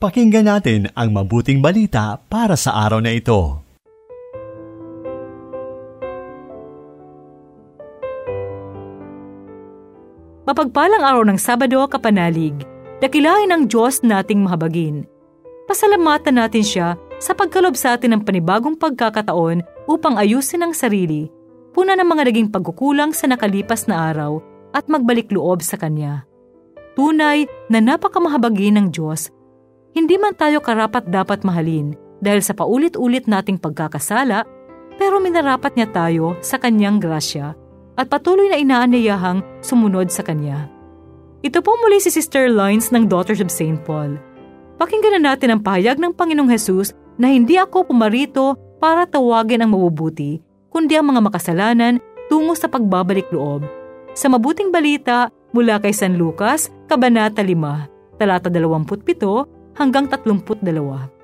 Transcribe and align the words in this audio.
Pakinggan 0.00 0.48
natin 0.48 0.88
ang 0.96 1.12
mabuting 1.12 1.60
balita 1.60 2.16
para 2.32 2.56
sa 2.56 2.72
araw 2.88 3.04
na 3.04 3.12
ito. 3.12 3.60
Mapagpalang 10.48 11.04
araw 11.04 11.20
ng 11.28 11.36
Sabado, 11.36 11.84
Kapanalig, 11.84 12.56
dakilain 13.04 13.52
ang 13.52 13.68
Diyos 13.68 14.00
nating 14.00 14.40
mahabagin. 14.40 15.04
Pasalamatan 15.68 16.40
natin 16.40 16.64
siya 16.64 16.96
sa 17.20 17.36
pagkalob 17.36 17.76
sa 17.76 18.00
atin 18.00 18.16
ng 18.16 18.22
panibagong 18.24 18.80
pagkakataon 18.80 19.60
upang 19.84 20.16
ayusin 20.16 20.64
ang 20.64 20.72
sarili, 20.72 21.28
puna 21.76 21.92
ng 21.92 22.08
mga 22.08 22.32
naging 22.32 22.48
pagkukulang 22.48 23.12
sa 23.12 23.28
nakalipas 23.28 23.84
na 23.84 24.08
araw 24.08 24.40
at 24.72 24.88
magbalik 24.88 25.28
loob 25.28 25.60
sa 25.60 25.76
Kanya. 25.76 26.24
Tunay 26.96 27.44
na 27.68 27.84
napakamahabagi 27.84 28.72
ng 28.72 28.88
Diyos 28.96 29.28
hindi 29.90 30.14
man 30.16 30.38
tayo 30.38 30.62
karapat 30.62 31.10
dapat 31.10 31.42
mahalin 31.42 31.98
dahil 32.22 32.44
sa 32.44 32.54
paulit-ulit 32.54 33.26
nating 33.26 33.58
pagkakasala, 33.58 34.46
pero 35.00 35.18
minarapat 35.18 35.74
niya 35.74 35.88
tayo 35.90 36.36
sa 36.44 36.60
kanyang 36.60 37.00
grasya 37.00 37.56
at 37.98 38.06
patuloy 38.06 38.46
na 38.52 38.60
inaanyayahang 38.60 39.42
sumunod 39.64 40.12
sa 40.12 40.22
kanya. 40.22 40.68
Ito 41.40 41.64
po 41.64 41.74
muli 41.80 41.98
si 41.98 42.12
Sister 42.12 42.52
Lines 42.52 42.92
ng 42.92 43.08
Daughters 43.08 43.40
of 43.40 43.48
St. 43.48 43.80
Paul. 43.82 44.20
Pakinggan 44.76 45.20
na 45.20 45.32
natin 45.32 45.56
ang 45.56 45.60
pahayag 45.64 45.96
ng 45.96 46.12
Panginoong 46.12 46.52
Hesus 46.52 46.92
na 47.16 47.32
hindi 47.32 47.56
ako 47.56 47.88
pumarito 47.88 48.56
para 48.80 49.04
tawagin 49.08 49.64
ang 49.64 49.76
mabubuti, 49.76 50.40
kundi 50.72 50.96
ang 50.96 51.12
mga 51.12 51.20
makasalanan 51.24 52.00
tungo 52.28 52.56
sa 52.56 52.68
pagbabalik 52.68 53.28
loob. 53.32 53.64
Sa 54.12 54.28
mabuting 54.28 54.72
balita 54.72 55.32
mula 55.52 55.80
kay 55.80 55.92
San 55.92 56.16
Lucas, 56.16 56.68
Kabanata 56.88 57.44
5, 57.44 58.20
talata 58.20 58.48
27 58.52 59.59
hanggang 59.74 60.06
32. 60.06 61.20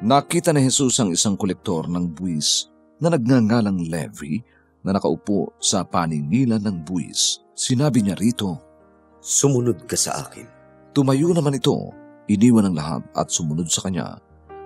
Nakita 0.00 0.56
ni 0.56 0.64
Jesus 0.64 0.96
ang 0.96 1.12
isang 1.12 1.36
kolektor 1.36 1.84
ng 1.84 2.16
buwis 2.16 2.72
na 3.04 3.12
nagngangalang 3.12 3.84
Levi 3.84 4.40
na 4.80 4.96
nakaupo 4.96 5.52
sa 5.60 5.84
paningilan 5.84 6.60
ng 6.64 6.88
buwis. 6.88 7.44
Sinabi 7.52 8.00
niya 8.00 8.16
rito, 8.16 8.56
Sumunod 9.20 9.84
ka 9.84 10.00
sa 10.00 10.24
akin. 10.24 10.48
Tumayo 10.96 11.36
naman 11.36 11.60
ito, 11.60 11.92
iniwan 12.32 12.72
ang 12.72 12.76
lahat 12.80 13.02
at 13.12 13.28
sumunod 13.28 13.68
sa 13.68 13.84
kanya. 13.84 14.16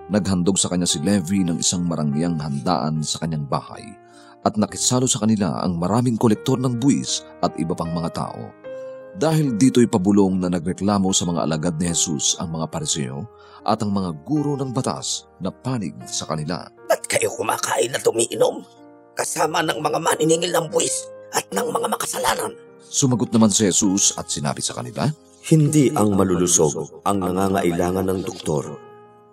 Naghandog 0.06 0.54
sa 0.54 0.70
kanya 0.70 0.86
si 0.86 1.02
Levi 1.02 1.42
ng 1.42 1.58
isang 1.58 1.82
marangyang 1.82 2.38
handaan 2.38 3.02
sa 3.02 3.18
kanyang 3.18 3.42
bahay 3.50 3.82
at 4.44 4.60
nakisalo 4.60 5.08
sa 5.08 5.24
kanila 5.24 5.64
ang 5.64 5.80
maraming 5.80 6.20
kolektor 6.20 6.60
ng 6.60 6.76
buwis 6.76 7.24
at 7.40 7.56
iba 7.56 7.72
pang 7.72 7.90
mga 7.90 8.12
tao. 8.12 8.52
Dahil 9.14 9.56
dito'y 9.56 9.88
pabulong 9.88 10.42
na 10.42 10.52
nagreklamo 10.52 11.14
sa 11.14 11.24
mga 11.24 11.48
alagad 11.48 11.74
ni 11.80 11.88
Jesus 11.88 12.36
ang 12.36 12.52
mga 12.52 12.66
pariseo 12.68 13.24
at 13.64 13.80
ang 13.80 13.94
mga 13.94 14.10
guro 14.26 14.58
ng 14.58 14.74
batas 14.74 15.30
na 15.38 15.48
panig 15.48 15.94
sa 16.04 16.28
kanila. 16.28 16.68
Ba't 16.90 17.08
kayo 17.08 17.32
kumakain 17.32 17.94
at 17.94 18.04
umiinom? 18.04 18.60
Kasama 19.14 19.62
ng 19.62 19.78
mga 19.78 19.98
maniningil 20.02 20.50
ng 20.50 20.66
buwis 20.68 21.08
at 21.30 21.46
ng 21.54 21.70
mga 21.70 21.86
makasalanan. 21.86 22.52
Sumagot 22.84 23.30
naman 23.30 23.54
si 23.54 23.70
Jesus 23.70 24.18
at 24.18 24.26
sinabi 24.28 24.60
sa 24.60 24.74
kanila, 24.74 25.06
Hindi 25.46 25.94
ang 25.94 26.18
malulusog 26.18 27.06
ang 27.06 27.22
nangangailangan 27.22 28.10
ng 28.10 28.20
doktor, 28.26 28.76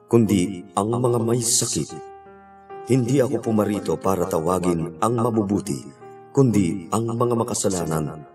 kundi 0.06 0.62
ang 0.78 0.94
mga 0.94 1.18
may 1.26 1.42
sakit 1.42 2.11
hindi 2.90 3.22
ako 3.22 3.52
pumarito 3.52 3.94
para 4.00 4.26
tawagin 4.26 4.98
ang 5.04 5.14
mabubuti, 5.20 5.78
kundi 6.34 6.90
ang 6.90 7.14
mga 7.14 7.36
makasalanan 7.38 8.26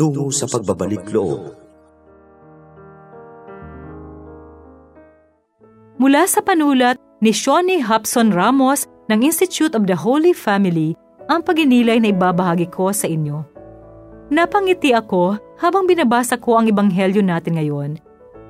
tungo 0.00 0.32
sa 0.32 0.48
pagbabalik 0.48 1.04
loob. 1.12 1.52
Mula 6.00 6.24
sa 6.24 6.40
panulat 6.40 6.96
ni 7.20 7.28
Shawnee 7.28 7.84
Hobson 7.84 8.32
Ramos 8.32 8.88
ng 9.12 9.20
Institute 9.20 9.76
of 9.76 9.84
the 9.84 9.92
Holy 9.92 10.32
Family, 10.32 10.96
ang 11.28 11.44
paginilay 11.44 12.00
na 12.00 12.08
ibabahagi 12.16 12.72
ko 12.72 12.88
sa 12.96 13.04
inyo. 13.04 13.44
Napangiti 14.32 14.96
ako 14.96 15.36
habang 15.60 15.84
binabasa 15.84 16.40
ko 16.40 16.56
ang 16.56 16.72
ebanghelyo 16.72 17.20
natin 17.20 17.60
ngayon 17.60 17.90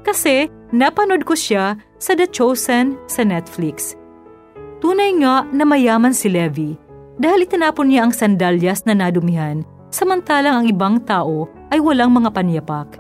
kasi 0.06 0.46
napanood 0.70 1.26
ko 1.26 1.34
siya 1.34 1.74
sa 1.98 2.14
The 2.14 2.30
Chosen 2.30 2.96
sa 3.10 3.26
Netflix. 3.26 3.99
Tunay 4.80 5.12
nga 5.20 5.44
na 5.52 5.68
mayaman 5.68 6.16
si 6.16 6.32
Levi 6.32 6.74
dahil 7.20 7.44
itinapon 7.44 7.92
niya 7.92 8.08
ang 8.08 8.12
sandalyas 8.16 8.88
na 8.88 8.96
nadumihan 8.96 9.60
samantalang 9.92 10.64
ang 10.64 10.66
ibang 10.66 10.96
tao 11.04 11.50
ay 11.68 11.82
walang 11.82 12.14
mga 12.14 12.32
panyapak. 12.32 12.96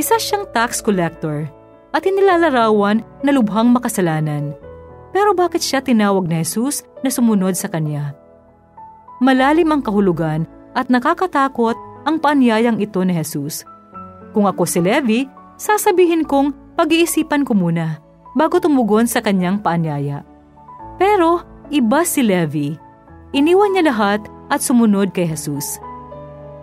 Isa 0.00 0.16
siyang 0.16 0.48
tax 0.54 0.80
collector 0.80 1.50
at 1.92 2.02
inilalarawan 2.06 3.04
na 3.20 3.30
lubhang 3.34 3.68
makasalanan. 3.74 4.54
Pero 5.10 5.32
bakit 5.32 5.64
siya 5.64 5.80
tinawag 5.80 6.28
ni 6.28 6.40
Jesus 6.40 6.84
na 7.00 7.08
sumunod 7.08 7.56
sa 7.56 7.68
kanya? 7.68 8.12
Malalim 9.20 9.72
ang 9.72 9.80
kahulugan 9.80 10.44
at 10.76 10.92
nakakatakot 10.92 11.76
ang 12.04 12.20
paanyayang 12.20 12.78
ito 12.78 13.00
ni 13.00 13.16
Jesus. 13.16 13.64
Kung 14.36 14.44
ako 14.44 14.68
si 14.68 14.84
Levi, 14.84 15.24
sasabihin 15.56 16.28
kong 16.28 16.76
pag-iisipan 16.76 17.48
ko 17.48 17.56
muna 17.56 18.04
bago 18.36 18.60
tumugon 18.60 19.08
sa 19.08 19.24
kanyang 19.24 19.64
paanyaya. 19.64 20.20
Pero 20.96 21.44
iba 21.68 22.00
si 22.04 22.24
Levi. 22.24 22.76
Iniwan 23.36 23.76
niya 23.76 23.92
lahat 23.92 24.24
at 24.48 24.64
sumunod 24.64 25.12
kay 25.12 25.28
Jesus. 25.28 25.76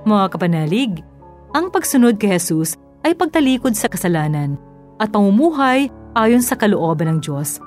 Mga 0.09 0.35
kapanalig, 0.35 1.05
ang 1.53 1.69
pagsunod 1.69 2.17
kay 2.17 2.35
Jesus 2.35 2.75
ay 3.05 3.13
pagtalikod 3.13 3.77
sa 3.77 3.91
kasalanan 3.91 4.57
at 4.97 5.13
pamumuhay 5.13 5.91
ayon 6.17 6.41
sa 6.41 6.57
kalooban 6.57 7.09
ng 7.13 7.19
Diyos. 7.21 7.61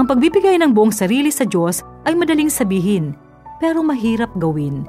Ang 0.00 0.08
pagbibigay 0.08 0.56
ng 0.56 0.72
buong 0.72 0.94
sarili 0.94 1.28
sa 1.28 1.44
Diyos 1.44 1.84
ay 2.08 2.16
madaling 2.16 2.48
sabihin, 2.48 3.12
pero 3.60 3.84
mahirap 3.84 4.32
gawin. 4.40 4.88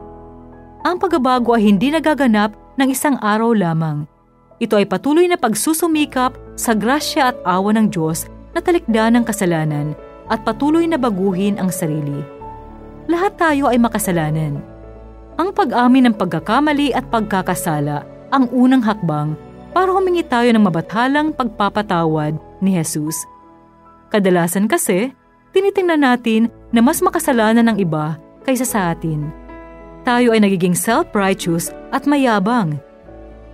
Ang 0.87 0.95
pagbabago 0.99 1.55
ay 1.59 1.67
hindi 1.67 1.91
nagaganap 1.91 2.55
ng 2.79 2.87
isang 2.87 3.19
araw 3.19 3.51
lamang. 3.51 4.07
Ito 4.63 4.79
ay 4.79 4.87
patuloy 4.87 5.27
na 5.27 5.35
pagsusumikap 5.35 6.39
sa 6.55 6.71
grasya 6.71 7.35
at 7.35 7.37
awa 7.43 7.75
ng 7.75 7.91
Diyos 7.91 8.31
na 8.55 8.63
talikdan 8.63 9.19
ng 9.19 9.25
kasalanan 9.27 9.97
at 10.31 10.43
patuloy 10.47 10.87
na 10.87 10.99
baguhin 10.99 11.59
ang 11.59 11.73
sarili. 11.73 12.23
Lahat 13.11 13.35
tayo 13.35 13.67
ay 13.67 13.79
makasalanan. 13.79 14.63
Ang 15.35 15.49
pag-amin 15.51 16.07
ng 16.11 16.15
pagkakamali 16.15 16.93
at 16.93 17.09
pagkakasala 17.09 18.05
ang 18.31 18.45
unang 18.53 18.85
hakbang 18.85 19.35
para 19.73 19.89
humingi 19.89 20.21
tayo 20.23 20.47
ng 20.53 20.63
mabathalang 20.63 21.33
pagpapatawad 21.33 22.37
ni 22.61 22.77
Jesus. 22.77 23.17
Kadalasan 24.13 24.69
kasi, 24.69 25.09
tinitingnan 25.51 26.05
natin 26.05 26.53
na 26.69 26.85
mas 26.85 27.01
makasalanan 27.01 27.73
ng 27.73 27.77
iba 27.81 28.21
kaysa 28.45 28.63
sa 28.63 28.79
atin. 28.93 29.33
Tayo 30.05 30.37
ay 30.37 30.43
nagiging 30.45 30.77
self-righteous 30.77 31.73
at 31.89 32.05
mayabang. 32.05 32.77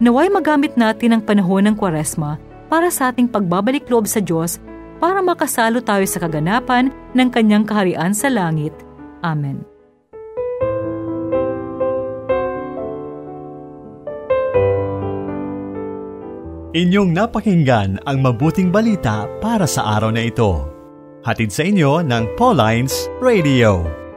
Naway 0.04 0.28
magamit 0.28 0.76
natin 0.76 1.16
ang 1.16 1.22
panahon 1.24 1.72
ng 1.72 1.76
kwaresma 1.80 2.36
para 2.68 2.92
sa 2.92 3.10
ating 3.10 3.28
pagbabalik 3.32 3.88
loob 3.88 4.06
sa 4.06 4.20
Diyos 4.20 4.60
para 5.00 5.24
makasalo 5.24 5.80
tayo 5.80 6.06
sa 6.06 6.20
kaganapan 6.22 6.92
ng 7.16 7.30
kanyang 7.32 7.66
kaharian 7.66 8.12
sa 8.12 8.28
langit. 8.28 8.76
Amen. 9.24 9.64
Inyong 16.70 17.18
napakinggan 17.18 17.98
ang 18.06 18.22
mabuting 18.22 18.70
balita 18.70 19.26
para 19.42 19.66
sa 19.66 19.98
araw 19.98 20.14
na 20.14 20.30
ito. 20.30 20.70
Hatid 21.26 21.50
sa 21.50 21.66
inyo 21.66 22.06
ng 22.06 22.38
Pauline's 22.38 23.10
Radio. 23.18 24.09